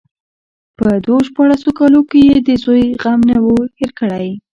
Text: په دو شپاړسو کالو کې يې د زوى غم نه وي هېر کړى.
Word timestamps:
په 0.77 0.89
دو 1.05 1.15
شپاړسو 1.27 1.69
کالو 1.77 2.01
کې 2.09 2.19
يې 2.27 2.37
د 2.47 2.49
زوى 2.63 2.83
غم 3.01 3.19
نه 3.29 3.37
وي 3.43 3.59
هېر 3.79 3.91
کړى. 3.99 4.29